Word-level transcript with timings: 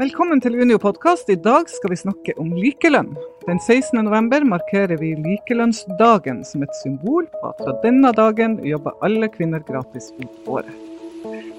Velkommen 0.00 0.40
til 0.40 0.54
Unio 0.56 0.78
podkast. 0.80 1.28
I 1.28 1.34
dag 1.36 1.66
skal 1.68 1.92
vi 1.92 1.96
snakke 2.00 2.32
om 2.40 2.54
likelønn. 2.56 3.10
Den 3.44 3.58
16. 3.60 3.98
november 4.06 4.46
markerer 4.48 4.96
vi 4.96 5.10
likelønnsdagen 5.12 6.38
som 6.48 6.64
et 6.64 6.72
symbol 6.78 7.26
på 7.34 7.50
at 7.50 7.60
fra 7.60 7.74
denne 7.82 8.08
dagen 8.16 8.54
jobber 8.64 8.96
alle 9.04 9.28
kvinner 9.28 9.60
gratis 9.66 10.08
ut 10.22 10.48
året. 10.48 10.72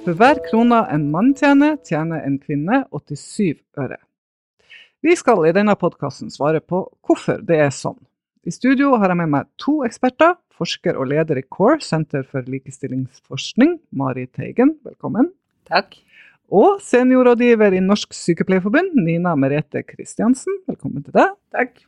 For 0.01 0.17
hver 0.17 0.41
krone 0.47 0.81
en 0.89 1.05
mann 1.13 1.35
tjener, 1.37 1.77
tjener 1.85 2.25
en 2.25 2.39
kvinne 2.41 2.81
87 2.89 3.61
øre. 3.77 3.99
Vi 5.05 5.13
skal 5.21 5.45
i 5.45 5.53
denne 5.53 5.77
podkasten 5.77 6.33
svare 6.33 6.65
på 6.65 6.87
hvorfor 7.05 7.45
det 7.45 7.61
er 7.61 7.69
sånn. 7.69 7.99
I 8.41 8.55
studio 8.57 8.95
har 8.97 9.13
jeg 9.13 9.21
med 9.21 9.35
meg 9.35 9.51
to 9.61 9.83
eksperter, 9.85 10.33
forsker 10.57 10.97
og 10.97 11.13
leder 11.13 11.37
i 11.37 11.45
CORE, 11.45 11.77
Senter 11.85 12.25
for 12.25 12.49
likestillingsforskning, 12.49 13.77
Mari 13.93 14.25
Teigen. 14.33 14.79
Velkommen. 14.81 15.29
Takk. 15.69 16.01
Og 16.51 16.81
seniorrådgiver 16.83 17.77
i 17.77 17.79
Norsk 17.79 18.11
Sykepleierforbund, 18.11 18.97
Nina 19.05 19.37
Merete 19.39 19.85
Kristiansen. 19.87 20.57
Velkommen 20.67 20.99
til 21.05 21.15
deg. 21.15 21.37
Takk. 21.55 21.79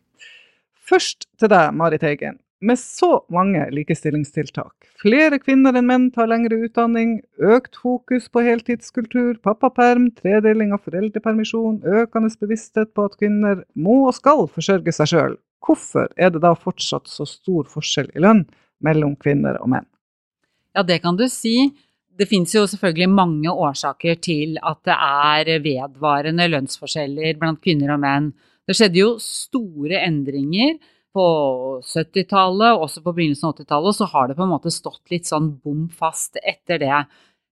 Først 0.88 1.27
til 1.35 1.52
deg, 1.52 1.73
Marit 1.76 2.05
Eigen. 2.08 2.38
Med 2.63 2.80
så 2.80 3.26
mange 3.27 3.66
likestillingstiltak, 3.76 4.88
flere 5.02 5.35
kvinner 5.44 5.76
enn 5.76 5.90
menn 5.90 6.05
tar 6.16 6.30
lengre 6.31 6.62
utdanning, 6.63 7.18
økt 7.44 7.76
fokus 7.76 8.30
på 8.31 8.45
heltidskultur, 8.45 9.34
pappaperm, 9.44 10.07
tredeling 10.16 10.71
av 10.71 10.85
foreldrepermisjon, 10.88 11.82
økende 11.84 12.32
bevissthet 12.40 12.93
på 12.95 13.09
at 13.09 13.20
kvinner 13.20 13.66
må 13.76 14.05
og 14.05 14.16
skal 14.16 14.48
forsørge 14.48 14.95
seg 14.95 15.12
sjøl, 15.12 15.35
hvorfor 15.59 16.07
er 16.16 16.32
det 16.32 16.45
da 16.48 16.55
fortsatt 16.55 17.12
så 17.12 17.27
stor 17.27 17.68
forskjell 17.68 18.13
i 18.16 18.23
lønn 18.23 18.45
mellom 18.80 19.20
kvinner 19.20 19.59
og 19.59 19.73
menn? 19.76 19.90
Ja, 20.71 20.88
det 20.88 21.04
kan 21.04 21.20
du 21.20 21.27
si. 21.27 21.73
Det 22.13 22.27
finnes 22.30 22.53
jo 22.53 22.66
selvfølgelig 22.70 23.09
mange 23.09 23.52
årsaker 23.52 24.20
til 24.21 24.58
at 24.62 24.81
det 24.85 24.95
er 24.95 25.62
vedvarende 25.63 26.45
lønnsforskjeller 26.52 27.40
blant 27.41 27.62
kvinner 27.63 27.95
og 27.95 28.04
menn. 28.04 28.31
Det 28.67 28.76
skjedde 28.77 29.02
jo 29.02 29.13
store 29.21 30.04
endringer 30.05 30.77
på 31.13 31.26
70-tallet, 31.82 32.77
også 32.77 33.04
på 33.05 33.13
begynnelsen 33.13 33.49
av 33.49 33.57
80-tallet, 33.57 33.90
og 33.90 33.98
så 33.98 34.10
har 34.13 34.29
det 34.29 34.38
på 34.38 34.46
en 34.46 34.54
måte 34.54 34.73
stått 34.73 35.13
litt 35.13 35.29
sånn 35.29 35.51
bom 35.62 35.85
fast 35.93 36.40
etter 36.41 36.82
det. 36.82 37.01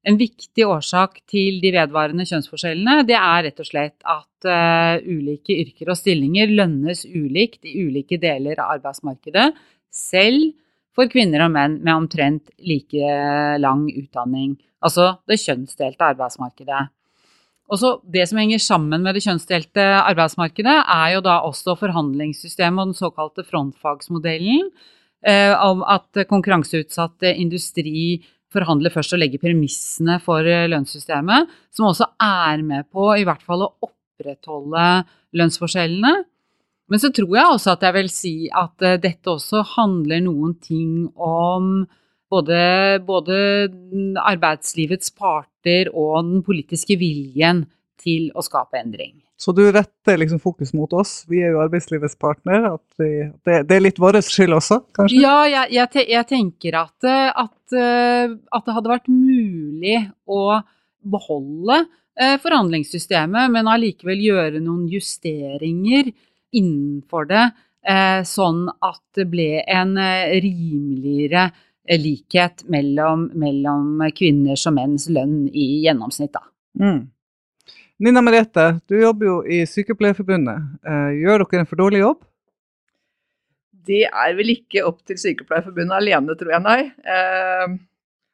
En 0.10 0.18
viktig 0.18 0.66
årsak 0.66 1.20
til 1.30 1.60
de 1.62 1.74
vedvarende 1.76 2.26
kjønnsforskjellene, 2.30 3.04
det 3.10 3.18
er 3.18 3.44
rett 3.46 3.62
og 3.62 3.70
slett 3.70 4.00
at 4.10 4.50
uh, 4.50 4.98
ulike 5.06 5.58
yrker 5.62 5.94
og 5.94 6.00
stillinger 6.00 6.50
lønnes 6.50 7.04
ulikt 7.06 7.70
i 7.70 7.84
ulike 7.86 8.18
deler 8.22 8.58
av 8.62 8.80
arbeidsmarkedet, 8.80 9.52
selv 9.94 10.54
for 10.96 11.12
kvinner 11.12 11.46
og 11.46 11.54
menn 11.54 11.80
med 11.82 11.94
omtrent 11.94 12.52
like 12.60 13.14
lang 13.62 13.86
utdanning. 13.90 14.58
Altså 14.84 15.16
det 15.30 15.40
kjønnsdelte 15.42 16.10
arbeidsmarkedet. 16.14 16.90
Og 17.72 17.80
så 17.80 18.02
Det 18.04 18.28
som 18.28 18.38
henger 18.38 18.60
sammen 18.60 19.02
med 19.02 19.16
det 19.16 19.24
kjønnsdelte 19.24 19.84
arbeidsmarkedet, 20.04 20.84
er 20.84 21.14
jo 21.16 21.22
da 21.22 21.40
også 21.48 21.78
forhandlingssystemet 21.80 22.82
og 22.82 22.92
den 22.92 22.98
såkalte 22.98 23.46
frontfagsmodellen. 23.48 24.72
Eh, 25.24 25.54
om 25.54 25.84
at 25.84 26.26
konkurranseutsatt 26.28 27.22
industri 27.38 28.24
forhandler 28.52 28.92
først 28.92 29.14
og 29.14 29.22
legger 29.22 29.40
premissene 29.40 30.20
for 30.20 30.44
lønnssystemet. 30.44 31.48
Som 31.72 31.88
også 31.88 32.10
er 32.20 32.62
med 32.66 32.90
på 32.92 33.14
i 33.16 33.24
hvert 33.24 33.42
fall 33.46 33.64
å 33.64 33.72
opprettholde 33.88 35.06
lønnsforskjellene. 35.32 36.26
Men 36.92 37.00
så 37.00 37.12
tror 37.16 37.32
jeg 37.38 37.56
også 37.56 37.74
at 37.78 37.88
jeg 37.88 37.96
vil 37.96 38.12
si 38.12 38.36
at 38.52 38.84
uh, 38.84 38.98
dette 39.00 39.32
også 39.32 39.64
handler 39.78 40.24
noen 40.26 40.58
ting 40.60 41.08
om 41.16 41.86
både, 42.32 42.60
både 43.08 43.38
arbeidslivets 44.20 45.14
parter 45.16 45.92
og 45.92 46.18
den 46.28 46.44
politiske 46.44 46.98
viljen 47.00 47.66
til 48.02 48.32
å 48.36 48.44
skape 48.44 48.80
endring. 48.80 49.20
Så 49.42 49.54
du 49.58 49.64
retter 49.74 50.20
liksom 50.22 50.38
fokus 50.42 50.70
mot 50.78 50.92
oss, 50.94 51.24
vi 51.30 51.40
er 51.42 51.56
jo 51.56 51.64
arbeidslivets 51.64 52.18
partner. 52.22 52.76
At 52.76 53.02
vi, 53.02 53.10
det, 53.48 53.64
det, 53.70 53.78
er 53.78 53.86
litt 53.88 54.02
vår 54.02 54.20
skyld 54.26 54.54
også, 54.60 54.84
kanskje? 54.94 55.18
Ja, 55.24 55.40
jeg, 55.50 55.72
jeg, 55.80 56.06
jeg 56.12 56.28
tenker 56.30 56.78
at, 56.84 57.08
eh, 57.10 57.32
at, 57.32 57.74
eh, 57.74 58.36
at, 58.52 58.68
det 58.68 58.76
hadde 58.78 58.94
vært 58.94 59.10
mulig 59.10 59.98
å 60.30 60.62
beholde 61.02 61.86
forhandlingssystemet, 62.44 63.50
men 63.50 63.70
allikevel 63.72 64.20
gjøre 64.22 64.60
noen 64.62 64.84
justeringer 64.92 66.12
innenfor 66.52 67.28
det, 67.30 67.44
eh, 67.88 68.22
sånn 68.28 68.66
at 68.70 69.02
det 69.18 69.28
ble 69.32 69.64
en 69.64 69.96
eh, 70.00 70.38
rimeligere 70.44 71.48
eh, 71.50 72.00
likhet 72.00 72.66
mellom, 72.72 73.30
mellom 73.40 74.04
kvinners 74.18 74.68
og 74.70 74.78
menns 74.78 75.08
lønn 75.12 75.46
i 75.48 75.84
gjennomsnitt. 75.86 76.34
Da. 76.36 76.46
Mm. 76.80 77.06
Nina 78.02 78.24
Merete, 78.26 78.82
du 78.90 78.98
jobber 78.98 79.28
jo 79.28 79.38
i 79.46 79.62
Sykepleierforbundet. 79.70 80.80
Gjør 81.22 81.44
dere 81.44 81.60
en 81.62 81.68
for 81.70 81.78
dårlig 81.84 82.00
jobb? 82.02 82.24
Det 83.86 84.08
er 84.08 84.34
vel 84.38 84.56
ikke 84.56 84.82
opp 84.88 85.04
til 85.06 85.20
Sykepleierforbundet 85.22 86.00
alene, 86.00 86.34
tror 86.38 86.56
jeg, 86.56 86.64
nei. 86.66 87.76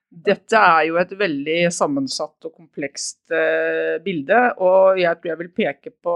Dette 0.08 0.62
er 0.72 0.86
jo 0.88 0.96
et 1.02 1.12
veldig 1.20 1.58
sammensatt 1.76 2.48
og 2.48 2.54
komplekst 2.54 3.36
bilde, 4.08 4.40
og 4.64 5.02
jeg 5.04 5.20
tror 5.20 5.34
jeg 5.34 5.42
vil 5.44 5.52
peke 5.60 5.92
på 5.92 6.16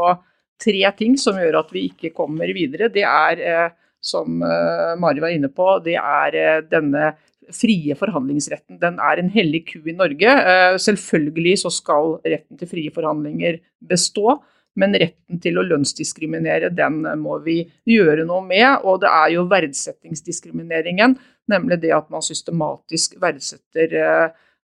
tre 0.62 0.84
ting 0.98 1.18
som 1.20 1.40
gjør 1.40 1.62
at 1.62 1.74
vi 1.74 1.88
ikke 1.90 2.14
kommer 2.16 2.52
videre. 2.56 2.92
Det 2.94 3.04
er, 3.08 3.42
eh, 3.42 3.74
som 4.02 4.42
eh, 4.46 4.94
Mari 5.02 5.24
var 5.24 5.34
inne 5.34 5.52
på, 5.54 5.74
det 5.86 5.98
er 6.00 6.38
eh, 6.38 6.64
denne 6.70 7.12
frie 7.52 7.96
forhandlingsretten. 7.98 8.80
Den 8.80 9.00
er 9.04 9.20
en 9.20 9.32
hellig 9.34 9.66
ku 9.74 9.90
i 9.90 9.96
Norge. 9.98 10.34
Selvfølgelig 10.80 11.58
så 11.66 11.72
skal 11.74 12.14
retten 12.24 12.60
til 12.60 12.70
frie 12.70 12.94
forhandlinger 12.96 13.58
bestå. 13.90 14.38
Men 14.80 14.96
retten 14.96 15.42
til 15.44 15.60
å 15.60 15.66
lønnsdiskriminere, 15.68 16.70
den 16.72 17.02
må 17.20 17.42
vi 17.44 17.58
gjøre 17.92 18.24
noe 18.30 18.46
med. 18.46 18.86
Og 18.88 19.02
det 19.04 19.10
er 19.12 19.34
jo 19.34 19.44
verdsettingsdiskrimineringen, 19.52 21.18
nemlig 21.52 21.82
det 21.82 21.92
at 21.98 22.08
man 22.14 22.24
systematisk 22.24 23.18
verdsetter 23.20 23.98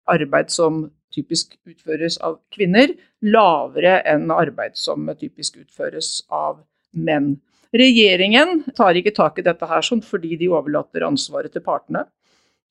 arbeid 0.08 0.56
som 0.56 0.86
typisk 1.14 1.58
utføres 1.68 2.18
av 2.26 2.40
kvinner, 2.54 2.94
lavere 3.26 4.00
enn 4.08 4.30
arbeid 4.34 4.78
som 4.80 5.10
typisk 5.20 5.60
utføres 5.62 6.24
av 6.30 6.62
menn. 6.92 7.38
Regjeringen 7.76 8.64
tar 8.78 8.98
ikke 8.98 9.14
tak 9.18 9.38
i 9.38 9.46
dette 9.46 9.68
her 9.70 9.86
sånn 9.86 10.02
fordi 10.06 10.38
de 10.40 10.50
overlater 10.50 11.06
ansvaret 11.06 11.54
til 11.54 11.66
partene. 11.66 12.08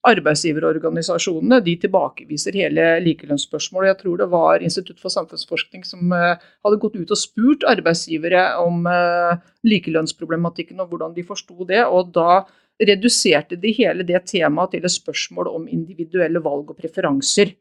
Arbeidsgiverorganisasjonene 0.08 1.58
de 1.66 1.74
tilbakeviser 1.82 2.54
hele 2.54 2.86
likelønnsspørsmålet. 3.02 3.90
Jeg 3.92 3.98
tror 4.02 4.20
det 4.20 4.28
var 4.30 4.62
Institutt 4.62 5.02
for 5.02 5.12
samfunnsforskning 5.12 5.82
som 5.86 6.14
uh, 6.14 6.38
hadde 6.64 6.80
gått 6.82 6.96
ut 6.98 7.14
og 7.14 7.18
spurt 7.18 7.66
arbeidsgivere 7.66 8.44
om 8.62 8.86
uh, 8.86 9.38
likelønnsproblematikken 9.66 10.78
og 10.82 10.92
hvordan 10.92 11.16
de 11.18 11.26
forsto 11.26 11.66
det. 11.66 11.84
og 11.86 12.14
da 12.14 12.44
reduserte 12.78 13.58
de 13.58 13.72
hele 13.74 14.06
det 14.06 14.20
temaet 14.30 14.74
til 14.74 14.84
et 14.86 14.94
spørsmål 14.94 15.50
om 15.50 15.66
individuelle 15.66 16.42
valg 16.42 16.70
og 16.70 16.78
preferanser. 16.78 17.56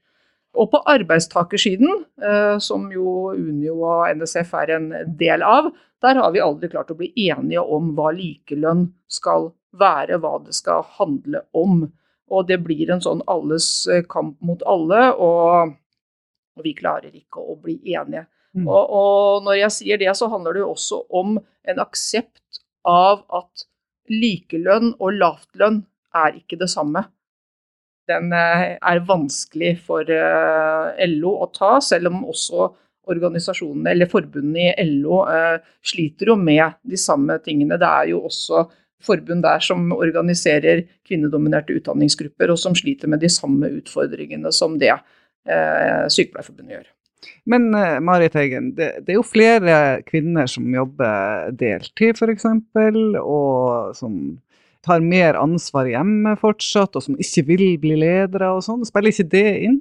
Og 0.57 0.71
på 0.73 0.81
arbeidstakersiden, 0.89 2.05
eh, 2.23 2.57
som 2.63 2.87
jo 2.91 3.31
Unio 3.35 3.77
og 3.85 4.07
NSF 4.17 4.55
er 4.57 4.73
en 4.77 4.87
del 5.19 5.43
av, 5.45 5.69
der 6.01 6.17
har 6.21 6.33
vi 6.33 6.41
aldri 6.41 6.69
klart 6.71 6.91
å 6.93 6.97
bli 6.97 7.11
enige 7.27 7.61
om 7.61 7.91
hva 7.97 8.11
likelønn 8.15 8.87
skal 9.09 9.51
være, 9.77 10.19
hva 10.21 10.37
det 10.45 10.55
skal 10.57 10.85
handle 10.97 11.43
om. 11.57 11.83
Og 12.33 12.47
det 12.49 12.59
blir 12.65 12.89
en 12.91 13.03
sånn 13.03 13.21
alles 13.29 13.69
eh, 13.91 14.03
kamp 14.09 14.39
mot 14.41 14.63
alle, 14.67 15.11
og, 15.13 15.75
og 16.57 16.65
vi 16.65 16.73
klarer 16.77 17.13
ikke 17.13 17.41
å 17.41 17.57
bli 17.61 17.77
enige. 17.93 18.25
Mm. 18.57 18.65
Og, 18.65 18.81
og, 18.81 19.43
når 19.45 19.61
jeg 19.61 19.75
sier 19.75 20.01
det, 20.01 20.09
så 20.17 20.29
handler 20.31 20.57
det 20.57 20.63
jo 20.63 20.71
også 20.73 21.03
om 21.13 21.37
en 21.37 21.83
aksept 21.83 22.63
av 22.87 23.21
at 23.35 23.67
likelønn 24.09 24.95
og 24.97 25.19
lavtlønn 25.19 25.83
er 26.17 26.39
ikke 26.39 26.57
det 26.59 26.69
samme 26.71 27.03
den 28.07 28.33
eh, 28.33 28.65
er 28.77 29.05
vanskelig 29.07 29.77
for 29.85 30.07
eh, 30.07 31.05
LO 31.11 31.33
å 31.43 31.49
ta, 31.53 31.77
selv 31.83 32.11
om 32.11 32.25
også 32.31 32.69
organisasjonene 33.07 33.93
eller 33.93 34.09
forbundene 34.11 34.73
i 34.73 34.87
LO 34.87 35.21
eh, 35.31 35.59
sliter 35.85 36.33
jo 36.33 36.37
med 36.39 36.79
de 36.87 36.99
samme 36.99 37.37
tingene. 37.43 37.79
Det 37.79 37.87
er 37.87 38.11
jo 38.13 38.25
også 38.27 38.65
forbund 39.03 39.45
der 39.45 39.61
som 39.63 39.91
organiserer 39.95 40.83
kvinnedominerte 41.07 41.75
utdanningsgrupper, 41.77 42.51
og 42.51 42.59
som 42.59 42.75
sliter 42.75 43.11
med 43.11 43.21
de 43.21 43.29
samme 43.31 43.69
utfordringene 43.79 44.51
som 44.55 44.79
det 44.81 44.95
Sykepleierforbundet 45.47 46.73
gjør. 46.73 46.87
Men 47.47 47.69
Marit 48.03 48.33
Heggen, 48.35 48.73
det, 48.75 48.89
det, 49.05 49.13
er 49.13 49.15
jo 49.15 49.23
flere 49.23 49.77
kvinner 50.03 50.49
som 50.51 50.65
jobber 50.73 51.53
deltid 51.55 52.17
f.eks., 52.17 52.49
og 53.21 53.95
som 53.95 54.17
tar 54.87 55.03
mer 55.03 55.37
ansvar 55.39 55.89
hjemme 55.91 56.33
fortsatt, 56.39 56.95
og 56.97 57.05
som 57.05 57.19
ikke 57.19 57.45
vil 57.51 57.67
bli 57.81 57.97
ledere 57.99 58.53
og 58.55 58.63
sånn. 58.65 58.85
Spiller 58.87 59.13
ikke 59.13 59.29
det 59.35 59.47
inn? 59.67 59.77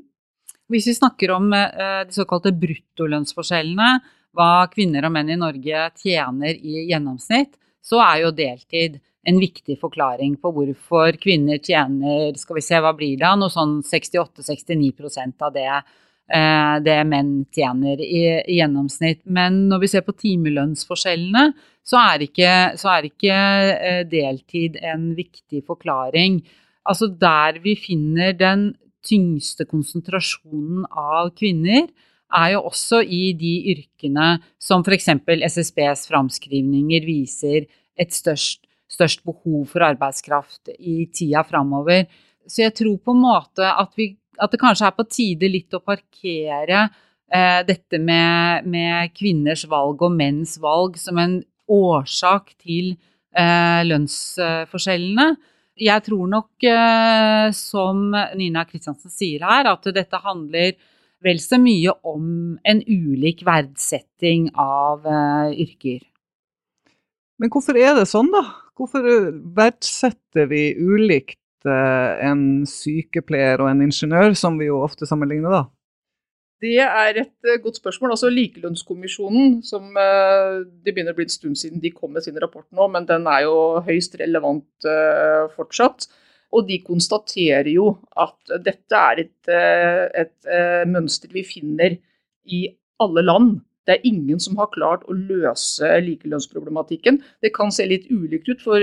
Hvis 0.72 0.88
vi 0.90 0.96
snakker 0.98 1.32
om 1.36 1.52
uh, 1.54 2.02
de 2.06 2.14
såkalte 2.14 2.52
bruttolønnsforskjellene, 2.58 3.90
hva 4.36 4.66
kvinner 4.68 5.06
og 5.06 5.14
menn 5.14 5.30
i 5.32 5.38
Norge 5.40 5.90
tjener 5.96 6.58
i 6.58 6.88
gjennomsnitt, 6.90 7.54
så 7.86 8.02
er 8.02 8.24
jo 8.24 8.34
deltid 8.34 8.98
en 9.26 9.38
viktig 9.42 9.78
forklaring 9.80 10.36
på 10.42 10.52
hvorfor 10.54 11.16
kvinner 11.22 11.58
tjener 11.62 12.36
skal 12.38 12.58
vi 12.58 12.64
se, 12.64 12.78
hva 12.82 12.92
blir 12.98 13.16
det, 13.18 13.30
noe 13.38 13.50
sånn 13.50 13.80
68-69% 13.86 15.46
av 15.46 15.54
det 15.54 15.66
eh, 15.66 15.94
det 16.26 16.96
menn 17.06 17.44
tjener 17.54 18.00
i, 18.02 18.22
i, 18.42 18.56
gjennomsnitt. 18.58 19.20
Men 19.30 19.68
når 19.70 19.84
vi 19.84 19.90
ser 19.92 20.02
på 20.02 20.14
timelønnsforskjellene, 20.18 21.52
så 21.86 22.00
er 22.02 22.24
ikke, 22.26 22.54
så 22.80 22.90
er 22.96 23.06
ikke 23.06 23.36
eh, 23.76 24.00
deltid 24.10 24.80
en 24.82 25.12
viktig 25.14 25.62
forklaring. 25.68 26.40
Altså 26.86 27.08
der 27.10 27.60
vi 27.62 27.76
finner 27.78 28.34
den 28.34 28.72
tyngste 29.06 29.68
konsentrasjonen 29.70 30.86
av 30.90 31.30
kvinner, 31.38 31.86
er 32.34 32.56
jo 32.56 32.64
også 32.66 33.02
i 33.02 33.30
de 33.38 33.54
yrkene 33.70 34.36
som 34.58 34.82
f.eks. 34.82 35.12
SSBs 35.30 36.08
framskrivninger 36.10 37.06
viser 37.06 37.68
et 37.96 38.14
størst, 38.14 38.64
størst 38.90 39.22
behov 39.26 39.68
for 39.70 39.86
arbeidskraft 39.86 40.72
i 40.78 41.04
tida 41.14 41.44
framover. 41.46 42.08
Så 42.46 42.64
jeg 42.64 42.74
tror 42.78 42.98
på 42.98 43.14
en 43.14 43.22
måte 43.22 43.66
at, 43.66 43.94
vi, 43.98 44.16
at, 44.38 44.52
det 44.52 44.60
kanskje 44.60 44.88
er 44.88 44.96
på 44.96 45.06
tide 45.08 45.50
litt 45.50 45.74
å 45.76 45.82
parkere 45.84 46.86
eh, 46.86 47.60
dette 47.66 48.00
med, 48.02 48.66
med, 48.68 49.12
kvinners 49.16 49.66
valg 49.70 50.02
og 50.02 50.16
menns 50.16 50.56
valg 50.62 50.98
som 51.00 51.20
en 51.22 51.38
årsak 51.66 52.54
til 52.62 52.94
eh, 53.36 53.82
lønnsforskjellene. 53.86 55.30
Jeg 55.86 56.04
tror 56.06 56.28
nok, 56.32 56.50
eh, 56.64 57.48
som 57.56 58.08
Nina 58.38 58.64
Kristiansen 58.68 59.12
sier 59.12 59.44
her, 59.44 59.68
at 59.68 59.88
dette 59.92 60.22
handler 60.24 60.76
vel 61.24 61.40
så 61.42 61.58
mye 61.60 61.92
om 62.06 62.28
en 62.64 62.84
ulik 62.86 63.42
verdsetting 63.46 64.50
av 64.60 65.08
eh, 65.08 65.56
yrker. 65.66 66.04
Men 67.36 67.52
hvorfor 67.52 67.76
er 67.76 67.98
det 67.98 68.06
sånn, 68.08 68.30
da? 68.32 68.46
Hvorfor 68.76 69.04
verdsetter 69.56 70.48
vi 70.48 70.70
ulikt 70.76 71.40
Eh, 71.45 71.45
en 71.70 72.42
sykepleier 72.68 73.62
og 73.62 73.70
en 73.70 73.82
ingeniør, 73.86 74.36
som 74.38 74.58
vi 74.60 74.70
jo 74.70 74.82
ofte 74.84 75.08
sammenligner, 75.08 75.52
da? 75.52 75.64
Det 76.62 76.78
er 76.80 77.18
et 77.20 77.48
eh, 77.48 77.58
godt 77.60 77.76
spørsmål. 77.76 78.14
Altså 78.14 78.30
Likelønnskommisjonen, 78.32 79.58
som 79.66 79.90
eh, 80.00 80.62
det 80.84 80.94
begynner 80.94 81.12
å 81.12 81.18
bli 81.18 81.26
en 81.28 81.34
stund 81.34 81.58
siden 81.60 81.82
de 81.82 81.92
kom 81.92 82.14
med 82.16 82.24
sin 82.24 82.38
rapport 82.40 82.66
nå, 82.72 82.86
men 82.92 83.08
den 83.08 83.28
er 83.28 83.44
jo 83.44 83.82
høyst 83.84 84.16
relevant 84.22 84.88
fortsatt. 85.56 86.08
Og 86.56 86.64
de 86.68 86.78
konstaterer 86.86 87.68
jo 87.74 87.90
at 88.16 88.56
dette 88.64 88.96
er 88.96 89.24
et, 89.26 89.50
et 89.50 90.50
mønster 90.88 91.32
vi 91.34 91.42
finner 91.44 91.98
i 92.46 92.60
alle 93.02 93.24
land. 93.26 93.56
Det 93.84 93.96
er 93.96 94.06
ingen 94.08 94.38
som 94.40 94.56
har 94.60 94.70
klart 94.72 95.04
å 95.10 95.16
løse 95.18 95.90
likelønnsproblematikken. 96.06 97.18
Det 97.42 97.52
kan 97.54 97.74
se 97.74 97.84
litt 97.90 98.06
ulikt 98.14 98.48
ut, 98.48 98.62
for 98.62 98.80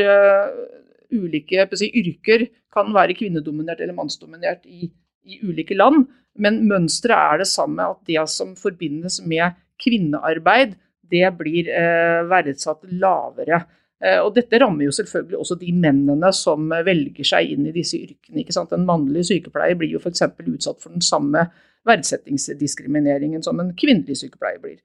ulike 1.13 1.67
si, 1.77 1.89
yrker 2.01 2.47
kan 2.73 2.91
være 2.95 3.15
kvinnedominert 3.17 3.81
eller 3.81 3.95
mannsdominert 3.97 4.65
i, 4.65 4.89
i 5.25 5.39
ulike 5.45 5.77
land. 5.77 6.07
Men 6.41 6.63
mønsteret 6.69 7.35
er 7.35 7.43
det 7.43 7.49
samme, 7.51 7.85
at 7.93 8.01
det 8.09 8.23
som 8.31 8.55
forbindes 8.57 9.19
med 9.29 9.53
kvinnearbeid, 9.81 10.75
det 11.13 11.29
blir 11.37 11.69
eh, 11.69 12.23
verdsatt 12.29 12.87
lavere. 12.89 13.61
Eh, 14.03 14.19
og 14.19 14.33
dette 14.35 14.57
rammer 14.61 14.87
jo 14.87 14.95
selvfølgelig 14.95 15.39
også 15.39 15.59
de 15.61 15.73
mennene 15.75 16.31
som 16.35 16.71
velger 16.85 17.27
seg 17.27 17.53
inn 17.53 17.67
i 17.69 17.75
disse 17.75 17.99
yrkene. 17.99 18.41
ikke 18.41 18.55
sant? 18.55 18.73
En 18.73 18.87
mannlig 18.87 19.27
sykepleier 19.29 19.77
blir 19.79 19.93
jo 19.93 20.01
f.eks. 20.01 20.25
utsatt 20.25 20.81
for 20.81 20.95
den 20.95 21.05
samme 21.05 21.45
verdsettingsdiskrimineringen 21.87 23.43
som 23.45 23.59
en 23.59 23.73
kvinnelig 23.77 24.21
sykepleier 24.23 24.61
blir. 24.63 24.79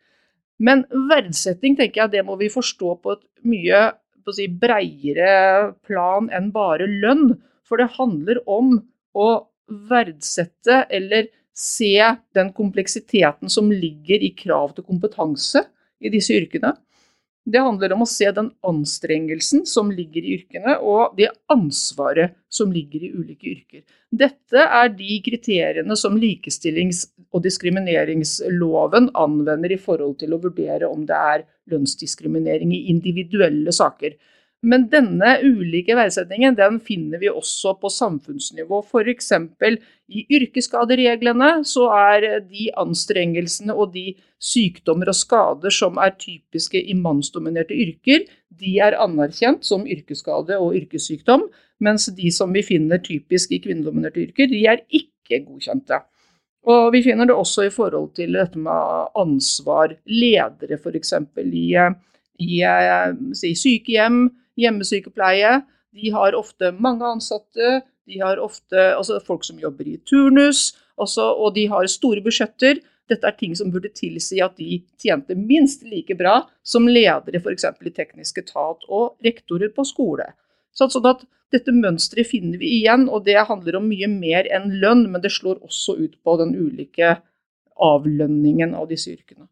Men 0.58 0.84
verdsetting 1.10 1.78
tenker 1.78 2.04
jeg, 2.04 2.12
det 2.16 2.24
må 2.26 2.36
vi 2.38 2.50
forstå 2.50 2.94
på 3.02 3.14
et 3.14 3.24
mye 3.46 3.82
på 4.28 4.34
å 4.34 4.38
si, 4.38 4.48
breiere 4.48 5.72
plan 5.88 6.28
enn 6.34 6.52
bare 6.54 6.88
lønn. 6.88 7.32
For 7.64 7.80
det 7.80 7.94
handler 7.96 8.42
om 8.48 8.76
å 9.16 9.28
verdsette 9.88 10.84
eller 10.88 11.28
se 11.58 11.96
den 12.36 12.52
kompleksiteten 12.56 13.50
som 13.50 13.72
ligger 13.72 14.22
i 14.22 14.30
krav 14.36 14.76
til 14.76 14.86
kompetanse 14.86 15.64
i 15.98 16.12
disse 16.12 16.36
yrkene. 16.36 16.76
Det 17.48 17.60
handler 17.64 17.94
om 17.94 18.04
å 18.04 18.08
se 18.08 18.28
den 18.36 18.50
anstrengelsen 18.68 19.64
som 19.66 19.88
ligger 19.88 20.20
i 20.20 20.34
yrkene, 20.36 20.74
og 20.84 21.14
det 21.16 21.30
ansvaret 21.48 22.34
som 22.52 22.72
ligger 22.72 23.06
i 23.06 23.12
ulike 23.14 23.48
yrker. 23.48 23.84
Dette 24.12 24.64
er 24.64 24.90
de 24.92 25.16
kriteriene 25.24 25.96
som 25.96 26.18
likestillings- 26.20 27.06
og 27.32 27.46
diskrimineringsloven 27.46 29.10
anvender 29.16 29.72
i 29.72 29.80
forhold 29.80 30.18
til 30.20 30.36
å 30.36 30.42
vurdere 30.42 30.88
om 30.92 31.06
det 31.08 31.22
er 31.32 31.46
lønnsdiskriminering 31.70 32.74
i 32.74 32.86
individuelle 32.92 33.72
saker. 33.74 34.16
Men 34.66 34.88
denne 34.90 35.36
ulike 35.46 35.94
verdsettingen 35.94 36.56
den 36.58 36.80
finner 36.82 37.20
vi 37.22 37.28
også 37.30 37.76
på 37.78 37.90
samfunnsnivå. 37.94 38.80
F.eks. 38.82 39.30
i 40.10 40.24
yrkesskadereglene 40.34 41.50
så 41.68 41.86
er 41.94 42.26
de 42.42 42.66
anstrengelsene 42.82 43.76
og 43.76 43.92
de 43.94 44.16
sykdommer 44.42 45.12
og 45.12 45.18
skader 45.18 45.74
som 45.74 46.00
er 46.02 46.16
typiske 46.18 46.82
i 46.82 46.96
mannsdominerte 46.98 47.76
yrker, 47.76 48.26
de 48.58 48.74
er 48.82 48.98
anerkjent 48.98 49.62
som 49.66 49.86
yrkesskade 49.86 50.58
og 50.58 50.74
yrkessykdom, 50.74 51.46
mens 51.78 52.08
de 52.10 52.30
som 52.34 52.50
vi 52.50 52.64
finner 52.66 52.98
typisk 52.98 53.54
i 53.54 53.62
kvinnedominerte 53.62 54.26
yrker, 54.26 54.50
de 54.50 54.64
er 54.66 54.82
ikke 54.90 55.44
godkjente. 55.46 56.02
Og 56.66 56.90
vi 56.92 57.02
finner 57.04 57.28
det 57.28 57.36
også 57.36 57.68
i 57.68 57.72
forhold 57.72 58.10
til 58.18 58.34
dette 58.36 58.58
med 58.58 59.12
ansvar. 59.16 59.94
Ledere 60.10 60.78
f.eks. 60.78 61.14
i, 61.44 61.64
i, 62.38 62.50
si, 63.38 63.52
sykehjem, 63.54 64.26
hjemmesykepleie. 64.58 65.60
De 65.94 66.10
har 66.12 66.36
ofte 66.36 66.72
mange 66.76 67.06
ansatte, 67.06 67.80
de 68.08 68.20
har 68.20 68.40
ofte 68.40 68.76
altså 68.96 69.18
folk 69.24 69.44
som 69.44 69.58
jobber 69.60 69.88
i 69.88 69.98
turnus, 70.08 70.72
også, 70.98 71.24
og 71.36 71.54
de 71.56 71.66
har 71.70 71.88
store 71.90 72.22
budsjetter. 72.24 72.80
Dette 73.08 73.24
er 73.24 73.36
ting 73.38 73.54
som 73.56 73.70
burde 73.72 73.90
tilsi 73.96 74.42
at 74.44 74.58
de 74.60 74.82
tjente 75.00 75.36
minst 75.38 75.84
like 75.88 76.16
bra 76.18 76.42
som 76.66 76.88
ledere 76.88 77.40
f.eks. 77.40 77.64
i 77.64 77.94
teknisk 77.94 78.42
etat 78.42 78.84
og 78.88 79.16
rektorer 79.24 79.72
på 79.72 79.86
skole. 79.88 80.28
Sånn 80.78 81.10
at 81.10 81.24
dette 81.54 81.72
mønsteret 81.74 82.28
finner 82.28 82.60
vi 82.60 82.78
igjen, 82.82 83.08
og 83.08 83.24
det 83.26 83.38
handler 83.48 83.80
om 83.80 83.88
mye 83.90 84.08
mer 84.12 84.48
enn 84.54 84.70
lønn, 84.82 85.06
men 85.12 85.24
det 85.24 85.32
slår 85.34 85.62
også 85.64 85.96
ut 85.98 86.18
på 86.22 86.36
den 86.40 86.54
ulike 86.54 87.16
avlønningen 87.78 88.74
av 88.76 88.90
disse 88.90 89.10
yrkene. 89.14 89.48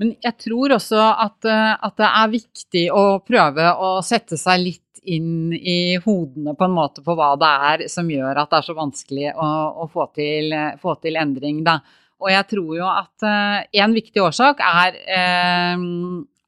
Men 0.00 0.14
jeg 0.24 0.36
tror 0.40 0.72
også 0.78 1.00
at, 1.00 1.44
eh, 1.44 1.72
at, 1.76 1.96
det 2.00 2.08
er 2.08 2.32
viktig 2.32 2.84
å 2.96 3.04
prøve 3.20 3.66
å 3.76 3.90
sette 4.04 4.38
seg 4.40 4.62
litt 4.62 5.02
inn 5.04 5.52
i 5.52 5.96
hodene 6.00 6.54
på 6.56 6.66
en 6.66 6.76
måte 6.76 7.04
på 7.04 7.16
hva 7.16 7.34
det 7.40 7.50
er 7.72 7.84
som 7.92 8.08
gjør 8.08 8.40
at 8.40 8.50
det 8.52 8.60
er 8.60 8.66
så 8.68 8.76
vanskelig 8.76 9.30
å, 9.32 9.48
å 9.84 9.88
få, 9.92 10.06
til, 10.16 10.52
få, 10.80 10.96
til, 11.04 11.16
endring. 11.20 11.62
Da. 11.64 11.78
Og 12.20 12.32
jeg 12.32 12.48
tror 12.52 12.72
jo 12.76 12.88
at 12.88 13.24
uh, 13.24 13.60
en 13.84 13.96
viktig 13.96 14.20
årsak 14.24 14.60
er 14.64 14.98
uh, 15.08 15.86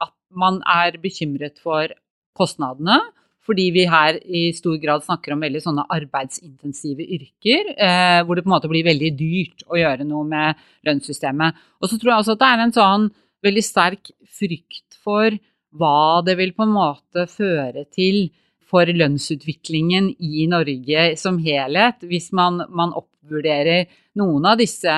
at 0.04 0.14
man 0.36 0.60
er 0.68 1.00
bekymret 1.00 1.60
for 1.64 1.92
kostnadene. 2.36 3.00
Fordi 3.42 3.64
vi 3.74 3.86
her 3.90 4.18
i 4.22 4.44
stor 4.54 4.76
grad 4.82 5.02
snakker 5.02 5.34
om 5.34 5.40
veldig 5.42 5.62
sånne 5.64 5.84
arbeidsintensive 5.90 7.02
yrker, 7.16 7.72
eh, 7.74 8.20
hvor 8.22 8.38
det 8.38 8.44
på 8.44 8.50
en 8.50 8.54
måte 8.54 8.70
blir 8.70 8.86
veldig 8.86 9.10
dyrt 9.18 9.64
å 9.66 9.80
gjøre 9.80 10.06
noe 10.06 10.22
med 10.28 10.60
lønnssystemet. 10.86 11.58
Og 11.82 11.90
så 11.90 11.98
tror 11.98 12.12
jeg 12.12 12.22
også 12.22 12.36
at 12.36 12.42
det 12.44 12.50
er 12.52 12.62
en 12.62 12.76
sånn 12.76 13.08
veldig 13.42 13.64
sterk 13.66 14.12
frykt 14.30 15.00
for 15.02 15.34
hva 15.74 16.22
det 16.22 16.36
vil 16.38 16.54
på 16.54 16.66
en 16.66 16.76
måte 16.76 17.26
føre 17.30 17.84
til 17.90 18.28
for 18.72 18.88
lønnsutviklingen 18.88 20.12
i 20.22 20.46
Norge 20.48 21.10
som 21.20 21.36
helhet, 21.42 22.06
hvis 22.08 22.30
man, 22.36 22.62
man 22.72 22.94
oppvurderer 22.96 23.90
noen 24.18 24.48
av 24.48 24.60
disse 24.60 24.94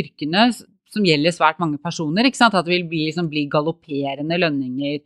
yrkene 0.00 0.48
som 0.90 1.06
gjelder 1.06 1.34
svært 1.34 1.60
mange 1.62 1.78
personer. 1.82 2.26
At 2.26 2.56
det 2.64 2.72
vil 2.72 2.88
bli, 2.90 3.04
liksom, 3.10 3.30
bli 3.30 3.46
galopperende 3.50 4.40
lønninger. 4.42 4.98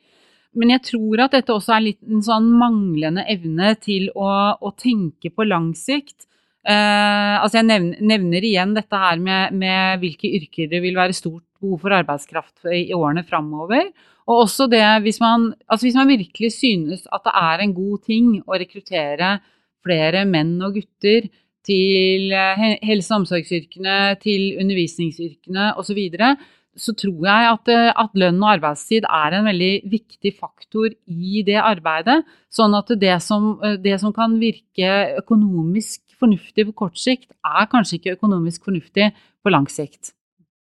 Men 0.55 0.75
jeg 0.77 0.85
tror 0.91 1.25
at 1.25 1.35
dette 1.35 1.55
også 1.55 1.75
er 1.77 1.85
litt 1.89 2.01
en 2.07 2.23
sånn 2.23 2.47
manglende 2.61 3.25
evne 3.31 3.75
til 3.83 4.09
å, 4.15 4.29
å 4.55 4.71
tenke 4.79 5.33
på 5.35 5.47
lang 5.49 5.73
sikt. 5.79 6.29
Eh, 6.65 7.35
altså 7.43 7.59
jeg 7.59 7.69
nevner, 7.69 8.01
nevner, 8.01 8.47
igjen 8.47 8.73
dette 8.77 9.01
her 9.01 9.21
med, 9.21 9.57
med, 9.61 9.99
hvilke 10.01 10.31
yrker 10.39 10.71
det 10.71 10.81
vil 10.85 10.97
være 10.97 11.17
stort 11.17 11.45
behov 11.59 11.83
for 11.83 11.97
arbeidskraft 11.97 12.71
i 12.73 12.87
årene 12.97 13.27
framover. 13.27 13.91
Og 14.25 14.47
også 14.47 14.69
det 14.73 14.85
hvis 15.05 15.21
man, 15.21 15.51
altså 15.69 15.89
hvis 15.89 15.99
man 15.99 16.09
virkelig 16.09 16.55
synes 16.57 17.05
at 17.13 17.27
det 17.27 17.35
er 17.37 17.65
en 17.65 17.75
god 17.77 18.05
ting 18.07 18.31
å 18.47 18.57
rekruttere 18.61 19.37
flere 19.85 20.25
menn 20.25 20.57
og 20.65 20.79
gutter 20.79 21.29
til 21.65 22.33
eh, 22.33 22.65
helse- 22.85 23.13
og 23.13 23.23
omsorgsyrkene, 23.25 23.99
til 24.23 24.55
undervisningsyrkene 24.61 25.73
osv., 25.75 25.91
så, 25.91 25.97
videre, 25.97 26.35
så 26.77 26.95
tror 26.99 27.27
jeg 27.27 27.51
at, 27.51 27.71
eh, 27.73 27.91
at, 27.91 28.17
lønn 28.19 28.41
og 28.43 28.51
arbeidstid 28.57 29.07
er 29.07 29.37
en 29.37 29.49
veldig 29.49 29.73
viktig 29.93 30.33
faktor 30.37 30.91
i 31.07 31.43
det 31.47 31.59
arbeidet. 31.61 32.23
Sånn 32.53 32.75
at 32.79 32.91
det 33.01 33.15
som, 33.23 33.55
eh, 33.63 33.77
det 33.81 33.99
som 34.03 34.13
kan 34.13 34.37
virke 34.41 35.19
økonomisk 35.21 36.03
fornuftig 36.19 36.67
på 36.71 36.77
kort 36.85 36.99
sikt, 36.99 37.31
er 37.45 37.71
kanskje 37.71 37.99
ikke 37.99 38.17
økonomisk 38.19 38.67
fornuftig 38.67 39.13
på 39.45 39.53
lang 39.53 39.69
sikt. 39.71 40.13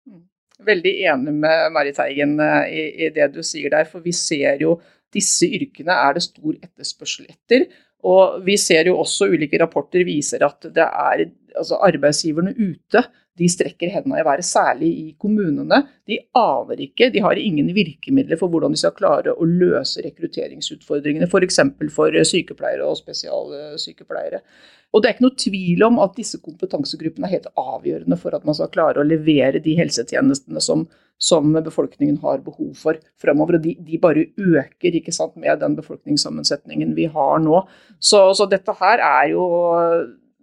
Mm. 0.08 0.24
Veldig 0.64 0.94
enig 1.12 1.36
med 1.44 1.72
Marit 1.72 1.96
Teigen 1.96 2.38
i, 2.40 3.06
i 3.06 3.12
det 3.14 3.32
du 3.34 3.42
sier 3.42 3.70
der, 3.70 3.84
for 3.84 4.00
vi 4.00 4.12
ser 4.12 4.60
jo 4.60 4.78
disse 5.12 5.48
yrkene 5.48 5.90
er 5.90 6.16
det 6.16 6.22
stor 6.22 6.54
etterspørsel 6.54 7.30
etter. 7.32 7.66
Og 8.06 8.40
vi 8.46 8.56
ser 8.60 8.88
jo 8.88 8.98
også 9.02 9.28
ulike 9.32 9.58
rapporter 9.60 10.04
viser 10.06 10.44
at 10.46 10.68
det 10.72 10.86
er 10.86 11.26
altså 11.58 11.80
arbeidsgiverne 11.84 12.54
ute 12.56 13.02
de 13.40 13.48
strekker 13.48 13.92
hendene 13.94 14.20
i 14.20 14.26
været, 14.26 14.44
særlig 14.44 14.90
i 14.90 15.06
kommunene. 15.20 15.82
De 16.08 16.18
aner 16.36 16.82
ikke, 16.86 17.10
de 17.14 17.22
har 17.24 17.40
ingen 17.40 17.70
virkemidler 17.76 18.40
for 18.40 18.52
hvordan 18.52 18.74
de 18.76 18.80
skal 18.80 18.96
klare 18.96 19.32
å 19.32 19.48
løse 19.48 20.04
rekrutteringsutfordringene, 20.04 21.28
f.eks. 21.30 21.62
For, 21.70 21.94
for 21.94 22.20
sykepleiere 22.28 22.84
og 22.86 22.98
spesialsykepleiere. 23.00 24.42
Og 24.90 25.02
det 25.02 25.08
er 25.08 25.14
ikke 25.14 25.26
noe 25.28 25.38
tvil 25.38 25.84
om 25.86 26.00
at 26.02 26.16
disse 26.18 26.40
kompetansegruppene 26.42 27.28
er 27.28 27.36
helt 27.36 27.50
avgjørende 27.60 28.18
for 28.18 28.34
at 28.34 28.46
man 28.46 28.56
skal 28.58 28.72
klare 28.74 29.00
å 29.00 29.06
levere 29.06 29.62
de 29.62 29.76
helsetjenestene 29.78 30.62
som, 30.64 30.82
som 31.22 31.52
befolkningen 31.54 32.18
har 32.24 32.42
behov 32.42 32.72
for 32.78 32.98
fremover. 33.22 33.60
Og 33.60 33.68
de, 33.68 33.76
de 33.86 34.00
bare 34.02 34.26
øker 34.34 34.98
ikke 34.98 35.14
sant, 35.14 35.36
med 35.38 35.62
den 35.62 35.76
befolkningssammensetningen 35.78 36.96
vi 36.98 37.06
har 37.14 37.38
nå. 37.44 37.62
Så, 38.02 38.24
så 38.34 38.48
dette 38.50 38.74
her 38.82 39.04
er 39.06 39.30
jo 39.30 39.46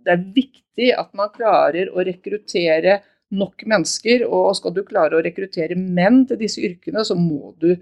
Det 0.08 0.16
er 0.16 0.26
viktig 0.40 0.90
at 0.96 1.12
man 1.18 1.34
klarer 1.36 1.92
å 1.92 2.06
rekruttere 2.08 3.02
nok 3.36 3.66
mennesker. 3.68 4.24
Og 4.30 4.56
skal 4.60 4.76
du 4.76 4.86
klare 4.88 5.18
å 5.18 5.24
rekruttere 5.26 5.76
menn 5.76 6.24
til 6.30 6.40
disse 6.40 6.64
yrkene, 6.64 7.04
så 7.04 7.18
må 7.20 7.54
du 7.60 7.74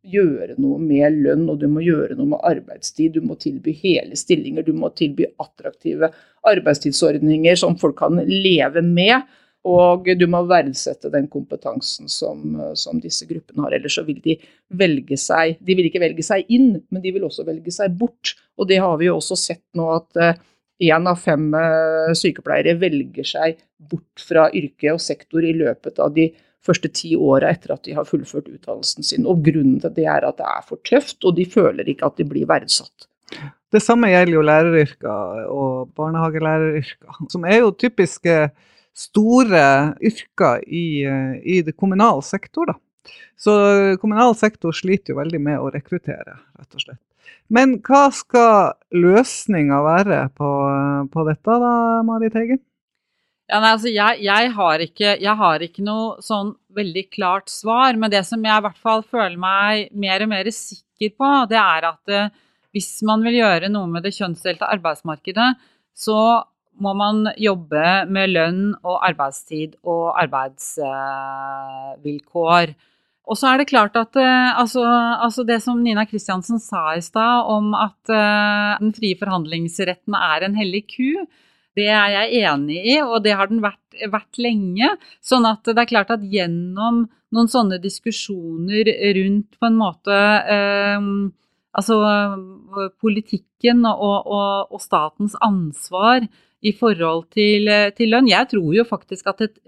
gjøre 0.00 0.56
noe 0.60 0.78
med 0.80 1.18
lønn, 1.24 1.44
og 1.52 1.58
du 1.60 1.66
må 1.68 1.82
gjøre 1.84 2.16
noe 2.16 2.34
med 2.34 2.44
arbeidstid. 2.48 3.16
Du 3.16 3.24
må 3.24 3.36
tilby 3.40 3.74
hele 3.82 4.16
stillinger, 4.16 4.64
du 4.64 4.72
må 4.76 4.92
tilby 4.96 5.28
attraktive 5.40 6.12
arbeidstidsordninger 6.48 7.58
som 7.60 7.76
folk 7.80 7.98
kan 8.00 8.20
leve 8.24 8.84
med. 8.84 9.28
Og 9.68 10.06
du 10.16 10.24
må 10.32 10.40
verdsette 10.48 11.10
den 11.12 11.26
kompetansen 11.28 12.08
som, 12.08 12.54
som, 12.72 13.00
disse 13.00 13.26
gruppene 13.28 13.66
har. 13.66 13.74
Ellers 13.76 13.98
så 13.98 14.06
vil 14.06 14.22
de 14.24 14.38
velge 14.72 15.18
seg 15.20 15.58
De 15.60 15.76
vil 15.76 15.90
ikke 15.90 16.00
velge 16.00 16.24
seg 16.24 16.48
inn, 16.48 16.78
men 16.88 17.04
de 17.04 17.12
vil 17.12 17.26
også 17.28 17.44
velge 17.44 17.74
seg 17.74 17.92
bort. 18.00 18.38
Og 18.56 18.70
det 18.70 18.80
har 18.80 18.96
vi 18.96 19.10
jo 19.10 19.18
også 19.18 19.36
sett 19.36 19.66
nå 19.76 19.90
at 19.98 20.40
én 20.80 21.08
av 21.10 21.18
fem 21.20 21.50
uh, 21.54 22.12
sykepleiere 22.16 22.76
velger 22.80 23.26
seg 23.26 23.58
bort 23.90 24.24
fra 24.24 24.48
yrke 24.56 24.94
og 24.94 25.02
sektor 25.02 25.44
i 25.44 25.52
løpet 25.56 26.00
av 26.00 26.14
de 26.16 26.30
første 26.64 26.90
ti 26.92 27.14
åra 27.16 27.52
etter 27.54 27.74
at 27.74 27.84
de 27.86 27.94
har 27.96 28.08
fullført 28.08 28.50
utdannelsen 28.50 29.06
sin. 29.06 29.28
Og 29.28 29.44
grunnen 29.44 29.78
til 29.80 29.94
det 29.96 30.08
er 30.08 30.26
at 30.28 30.40
det 30.40 30.48
er 30.48 30.66
for 30.66 30.80
tøft, 30.86 31.18
og 31.24 31.36
de 31.38 31.46
føler 31.48 31.88
ikke 31.88 32.10
at 32.10 32.20
de 32.20 32.26
blir 32.28 32.48
verdsatt. 32.48 33.08
Det 33.70 33.80
samme 33.82 34.10
gjelder 34.10 34.34
jo 34.34 34.42
læreryrker 34.42 35.44
og 35.54 35.92
barnehagelæreryrker, 35.96 37.20
som 37.30 37.46
er 37.46 37.62
jo 37.62 37.72
typiske 37.78 38.36
store 38.96 39.64
yrker 40.02 40.64
i, 40.66 41.06
i 41.46 41.60
det 41.64 41.76
kommunale 41.78 42.24
sektor. 42.26 42.74
Så 43.40 43.52
kommunal 44.02 44.34
sektor 44.36 44.74
sliter 44.76 45.14
jo 45.14 45.20
veldig 45.22 45.40
med 45.40 45.62
å 45.62 45.70
rekruttere, 45.72 46.34
rett 46.58 46.76
og 46.76 46.82
slett. 46.82 47.00
Men 47.50 47.80
hva 47.82 48.04
skal 48.14 48.76
løsninga 48.94 49.80
være 49.82 50.28
på, 50.38 50.48
på, 51.10 51.24
dette 51.26 51.56
da, 51.62 51.70
Marit 52.06 52.34
Heggen? 52.38 52.60
Ja, 53.50 53.58
nei, 53.58 53.72
altså 53.74 53.90
jeg, 53.90 54.22
jeg, 54.22 54.52
har 54.54 54.78
ikke, 54.84 55.16
jeg, 55.18 55.34
har 55.40 55.58
ikke, 55.66 55.82
noe 55.82 56.22
sånn 56.22 56.52
veldig 56.76 57.10
klart 57.10 57.50
svar, 57.50 57.96
men 57.98 58.10
det 58.12 58.22
som 58.28 58.44
jeg 58.46 58.54
i 58.54 58.62
hvert 58.66 58.78
fall 58.78 59.02
føler 59.02 59.36
meg 59.42 59.88
mer 59.90 60.22
og 60.22 60.28
mer 60.30 60.46
sikker 60.54 61.10
på, 61.18 61.30
det 61.50 61.58
er 61.58 61.84
at 61.88 62.12
uh, 62.14 62.30
hvis 62.70 63.02
man 63.08 63.24
vil 63.26 63.34
gjøre 63.40 63.68
noe 63.72 63.88
med 63.90 64.02
det 64.06 64.14
kjønnsdelte 64.14 64.70
arbeidsmarkedet, 64.70 65.58
så 65.98 66.46
må 66.80 66.94
man 66.94 67.26
jobbe 67.42 68.06
med 68.08 68.30
lønn 68.30 68.74
og 68.78 69.02
arbeidstid 69.08 69.74
og 69.82 70.14
arbeidsvilkår. 70.22 72.70
Uh, 72.70 72.74
og 73.30 73.38
så 73.38 73.52
er 73.52 73.60
det 73.60 73.68
klart 73.70 73.94
at 73.96 74.16
uh, 74.18 74.58
altså, 74.58 74.82
altså, 75.22 75.44
det 75.46 75.60
som 75.62 75.78
Nina 75.82 76.02
Kristiansen 76.10 76.58
sa 76.62 76.96
i 76.96 77.04
stad 77.04 77.46
om 77.50 77.70
at 77.78 78.10
den 78.10 78.90
frie 78.96 79.18
forhandlingsretten 79.20 80.16
er 80.18 80.46
en 80.48 80.58
hellig 80.58 80.82
ku, 80.90 81.28
det 81.78 81.86
er 81.86 82.12
jeg 82.16 82.42
enig 82.44 82.80
i, 82.82 82.96
og 83.02 83.22
det 83.24 83.36
har 83.38 83.50
den 83.50 83.62
vært, 83.62 83.78
vært, 84.10 84.38
lenge. 84.42 84.90
Sånn 85.22 85.46
at 85.48 85.62
det 85.68 85.78
er 85.78 85.90
klart 85.90 86.10
at 86.14 86.24
gjennom 86.26 87.04
noen 87.30 87.50
sånne 87.50 87.78
diskusjoner 87.82 88.90
rundt 89.20 89.54
på 89.60 89.70
en 89.70 89.78
måte 89.78 90.16
eh, 90.56 91.04
Altså 91.70 91.96
politikken 92.98 93.84
og, 93.86 94.26
og, 94.26 94.72
og, 94.74 94.80
statens 94.82 95.36
ansvar 95.38 96.24
i 96.66 96.72
forhold 96.74 97.28
til, 97.30 97.70
til, 97.94 98.10
lønn. 98.10 98.26
Jeg 98.26 98.48
tror 98.50 98.72
jo 98.74 98.84
faktisk 98.88 99.30
at 99.30 99.44
et 99.46 99.60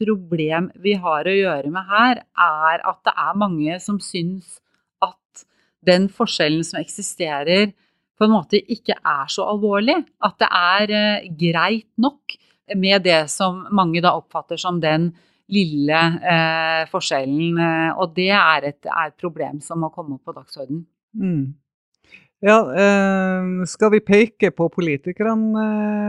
problem 0.00 0.70
vi 0.82 0.94
har 1.00 1.28
å 1.28 1.34
gjøre 1.34 1.72
med 1.72 1.90
her, 1.90 2.22
er 2.46 2.86
at 2.92 3.02
det 3.06 3.14
er 3.26 3.42
mange 3.42 3.80
som 3.82 4.00
syns 4.02 4.58
at 5.04 5.46
den 5.86 6.08
forskjellen 6.12 6.64
som 6.66 6.80
eksisterer, 6.80 7.72
på 8.16 8.24
en 8.24 8.32
måte 8.32 8.56
ikke 8.72 8.96
er 8.96 9.28
så 9.28 9.44
alvorlig. 9.50 9.98
At 10.24 10.38
det 10.40 10.48
er 10.48 10.92
eh, 10.96 11.26
greit 11.36 11.90
nok 12.00 12.36
med 12.74 13.04
det 13.04 13.26
som 13.28 13.66
mange 13.76 14.00
da 14.02 14.14
oppfatter 14.16 14.58
som 14.60 14.80
den 14.80 15.10
lille 15.52 16.00
eh, 16.32 16.86
forskjellen. 16.90 17.60
Eh, 17.60 17.90
og 18.00 18.14
det 18.16 18.32
er 18.34 18.70
et, 18.72 18.80
er 18.88 19.12
et, 19.12 19.18
problem 19.20 19.60
som 19.64 19.82
må 19.84 19.92
komme 19.94 20.18
opp 20.18 20.26
på 20.26 20.34
dagsordenen. 20.36 20.84
Mm. 21.16 21.54
Ja, 22.44 22.58
eh, 22.76 23.66
skal 23.68 23.94
vi 23.94 24.02
peke 24.04 24.52
på 24.54 24.68
politikerne, 24.72 25.66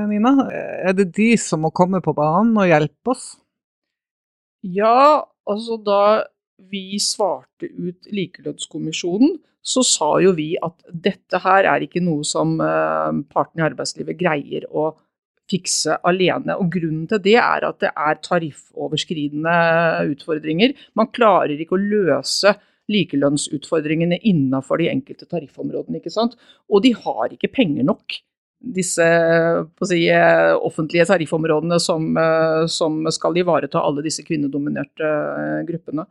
Nina? 0.09 0.33
Er 0.51 0.95
det 0.97 1.11
de 1.15 1.33
som 1.39 1.63
må 1.63 1.71
komme 1.75 2.01
på 2.03 2.15
banen 2.17 2.57
og 2.57 2.67
hjelpe 2.67 3.13
oss? 3.13 3.29
Ja, 4.65 5.27
altså 5.47 5.77
da 5.81 6.01
vi 6.71 6.97
svarte 7.01 7.69
ut 7.69 8.07
Likelønnskommisjonen, 8.09 9.37
så 9.67 9.83
sa 9.83 10.13
jo 10.23 10.31
vi 10.37 10.53
at 10.63 10.79
dette 10.87 11.41
her 11.43 11.67
er 11.67 11.83
ikke 11.83 12.01
noe 12.03 12.23
som 12.25 12.55
eh, 12.63 13.19
partene 13.33 13.63
i 13.63 13.67
arbeidslivet 13.67 14.17
greier 14.19 14.67
å 14.71 14.93
fikse 15.51 15.97
alene. 16.07 16.55
Og 16.59 16.71
Grunnen 16.71 17.07
til 17.11 17.21
det 17.23 17.35
er 17.41 17.67
at 17.67 17.81
det 17.83 17.91
er 17.91 18.21
tariffoverskridende 18.23 19.57
utfordringer. 20.13 20.73
Man 20.99 21.11
klarer 21.15 21.55
ikke 21.59 21.77
å 21.77 21.83
løse 21.83 22.55
likelønnsutfordringene 22.91 24.21
innenfor 24.27 24.79
de 24.79 24.89
enkelte 24.91 25.27
tariffområdene. 25.27 25.99
ikke 25.99 26.13
sant? 26.13 26.37
Og 26.71 26.83
de 26.85 26.93
har 26.95 27.35
ikke 27.35 27.51
penger 27.51 27.87
nok, 27.87 28.19
disse 28.57 29.05
si, 29.85 29.99
offentlige 30.57 31.05
tariffområdene 31.09 31.77
som, 31.79 32.07
eh, 32.17 32.63
som 32.71 33.03
skal 33.13 33.37
ivareta 33.37 33.83
alle 33.83 34.05
disse 34.05 34.25
kvinnedominerte 34.25 35.11
eh, 35.11 35.59
gruppene. 35.67 36.07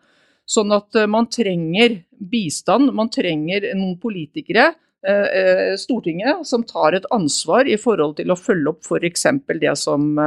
Sånn 0.46 0.70
at 0.74 0.94
eh, 0.94 1.06
man 1.10 1.26
trenger 1.32 2.02
bistand, 2.30 2.92
man 2.94 3.08
trenger 3.12 3.74
noen 3.74 3.98
politikere, 4.02 4.74
eh, 5.02 5.26
eh, 5.40 5.76
Stortinget, 5.80 6.46
som 6.46 6.62
tar 6.66 6.92
et 6.94 7.06
ansvar 7.14 7.66
i 7.66 7.76
forhold 7.80 8.16
til 8.20 8.30
å 8.30 8.36
følge 8.38 8.68
opp 8.70 8.82
f.eks. 8.86 9.26
det 9.58 9.76
som 9.80 10.18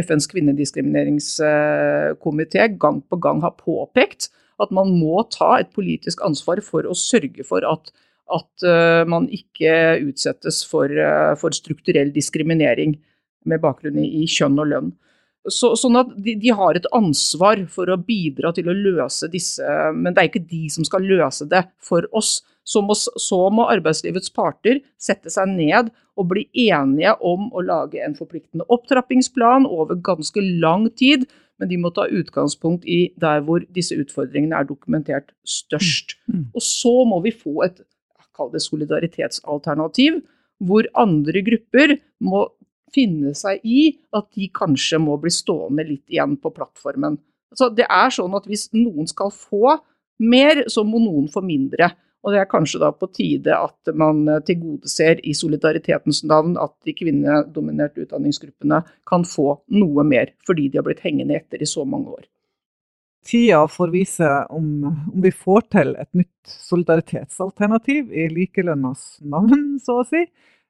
FNs 0.00 0.26
kvinnediskrimineringskomité 0.32 2.68
gang 2.80 3.02
på 3.04 3.16
gang 3.20 3.42
har 3.44 3.54
påpekt. 3.60 4.30
At 4.58 4.70
man 4.74 4.90
må 4.98 5.22
ta 5.30 5.58
et 5.60 5.70
politisk 5.76 6.18
ansvar 6.26 6.60
for 6.64 6.82
å 6.88 6.94
sørge 6.96 7.44
for 7.46 7.62
at, 7.68 7.92
at 8.34 8.64
man 9.08 9.28
ikke 9.32 9.72
utsettes 10.04 10.60
for, 10.68 10.92
for 11.40 11.56
strukturell 11.56 12.10
diskriminering 12.14 12.96
med 13.48 13.62
bakgrunn 13.62 14.00
i 14.02 14.26
kjønn 14.28 14.58
og 14.60 14.72
lønn. 14.72 14.90
Så, 15.48 15.72
sånn 15.80 15.96
at 15.96 16.10
de, 16.18 16.34
de, 16.40 16.50
har 16.52 16.76
et 16.76 16.86
ansvar 16.96 17.60
for 17.72 17.88
å 17.88 17.98
bidra 18.00 18.50
til 18.56 18.68
å 18.68 18.76
løse 18.76 19.30
disse, 19.32 19.64
men 19.96 20.12
det 20.12 20.22
er 20.22 20.30
ikke 20.30 20.48
de 20.50 20.66
som 20.72 20.84
skal 20.84 21.06
løse 21.08 21.46
det 21.48 21.64
for 21.84 22.08
oss. 22.16 22.40
Så 22.68 22.82
må, 22.84 22.92
så 22.92 23.38
må 23.54 23.64
arbeidslivets 23.72 24.32
parter 24.34 24.82
sette 25.00 25.32
seg 25.32 25.48
ned 25.54 25.88
og 26.20 26.28
bli 26.34 26.44
enige 26.68 27.14
om 27.24 27.46
å 27.56 27.62
lage 27.64 28.02
en 28.04 28.16
forpliktende 28.18 28.66
opptrappingsplan 28.68 29.64
over 29.64 29.96
ganske 30.04 30.42
lang 30.60 30.88
tid, 31.00 31.24
men 31.58 31.70
de 31.70 31.78
må 31.80 31.94
ta 31.94 32.04
utgangspunkt 32.12 32.84
i 32.84 33.06
der 33.18 33.40
hvor 33.46 33.64
disse 33.74 33.96
utfordringene 33.96 34.58
er 34.58 34.68
dokumentert 34.68 35.32
størst. 35.48 36.18
Mm. 36.28 36.50
Og 36.52 36.62
så 36.66 36.92
må 37.08 37.22
vi 37.24 37.32
få 37.32 37.62
et 37.64 37.80
kall 38.38 38.52
det 38.54 38.62
solidaritetsalternativ, 38.64 40.22
hvor 40.62 40.86
andre 40.98 41.42
grupper 41.46 41.98
må 42.24 42.46
finne 42.94 43.34
seg 43.36 43.60
i 43.68 43.90
at 44.16 44.30
de 44.36 44.48
kanskje 44.54 45.00
må 45.02 45.18
bli 45.20 45.32
stående 45.34 45.84
litt 45.86 46.06
igjen 46.08 46.38
på 46.40 46.52
plattformen. 46.54 47.18
Så 47.56 47.70
det 47.74 47.86
er 47.88 48.12
sånn 48.12 48.36
at 48.36 48.46
hvis 48.48 48.68
noen 48.76 49.08
skal 49.08 49.32
få 49.34 49.78
mer, 50.24 50.64
så 50.70 50.84
må 50.84 51.00
noen 51.02 51.28
få 51.32 51.42
mindre. 51.44 51.90
Og 52.26 52.34
det 52.34 52.40
er 52.42 52.50
kanskje 52.50 52.80
da 52.82 52.90
på 52.92 53.06
tide 53.14 53.54
at 53.54 53.92
man 53.96 54.24
eh, 54.28 54.40
tilgodeser 54.44 55.22
i 55.22 55.34
solidaritetens 55.38 56.24
navn 56.26 56.56
at 56.60 56.74
de 56.84 56.94
kvinnedominerte 56.98 58.02
utdanningsgruppene 58.04 58.82
kan 59.08 59.26
få 59.28 59.60
noe 59.78 60.04
mer, 60.04 60.34
fordi 60.46 60.66
de 60.68 60.80
har 60.80 60.88
blitt 60.88 61.04
hengende 61.06 61.38
etter 61.38 61.62
i 61.62 61.70
så 61.70 61.86
mange 61.88 62.16
år. 62.18 62.26
Tida 63.26 63.68
får 63.68 63.90
vise 63.92 64.28
om, 64.54 64.68
om 65.14 65.22
vi 65.22 65.32
får 65.34 65.66
til 65.74 65.94
et 66.00 66.10
nytt 66.16 66.52
solidaritetsalternativ 66.68 68.12
i 68.12 68.28
likelønnas 68.32 69.18
navn, 69.20 69.76
så 69.82 70.00
å 70.02 70.06
si. 70.08 70.24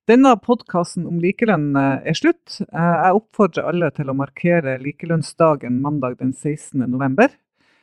Denne 0.09 0.33
podkasten 0.41 1.05
om 1.07 1.19
likelønn 1.21 1.75
eh, 1.77 2.09
er 2.09 2.17
slutt. 2.17 2.63
Eh, 2.65 2.95
jeg 3.05 3.19
oppfordrer 3.19 3.69
alle 3.69 3.91
til 3.93 4.09
å 4.09 4.17
markere 4.17 4.79
likelønnsdagen 4.81 5.83
mandag 5.85 6.17
den 6.23 6.33
16. 6.33 6.87
november. 6.89 7.29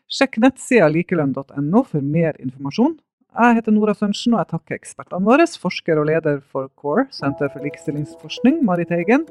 Sjekk 0.10 0.40
nettsida 0.42 0.90
likelønn.no 0.90 1.84
for 1.86 2.02
mer 2.02 2.40
informasjon. 2.42 2.98
Jeg 3.36 3.58
heter 3.60 3.76
Nora 3.76 3.94
Sørensen, 3.94 4.34
og 4.34 4.42
jeg 4.42 4.52
takker 4.54 4.80
ekspertene 4.80 5.28
våre, 5.28 5.46
forsker 5.60 6.00
og 6.02 6.08
leder 6.10 6.40
for 6.50 6.72
CORE, 6.80 7.10
Senter 7.14 7.52
for 7.52 7.66
likestillingsforskning, 7.68 8.62
Marit 8.66 8.94
Eigen, 8.96 9.28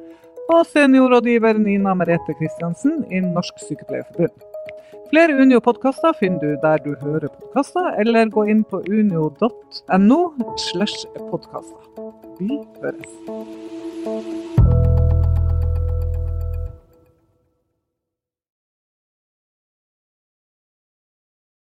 og 0.53 0.67
seniorrådgiver 0.71 1.57
Nina 1.59 1.97
Merete 1.97 2.37
Kristiansen 2.37 3.00
i 3.09 3.25
Norsk 3.25 3.64
Sykepleierforbund. 3.64 4.53
Flere 5.14 5.35
Unio-podkaster 5.38 6.12
finner 6.18 6.40
du 6.40 6.56
der 6.62 6.80
du 6.83 6.97
hører 6.99 7.28
podkaster, 7.28 7.92
eller 8.02 8.33
gå 8.35 8.49
inn 8.50 8.64
på 8.66 8.80
unio.no 8.83 10.18
slash 10.59 11.06
podkaster. 11.30 12.11
Vi 12.40 12.59
høres. 12.83 14.42